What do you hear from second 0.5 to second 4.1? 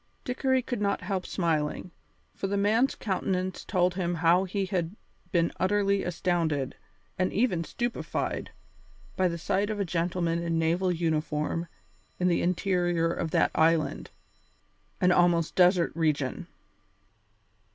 could not help smiling, for the man's countenance told